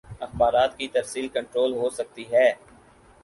[0.21, 2.47] اخبارات کی ترسیل کنٹرول ہو سکتی ہے۔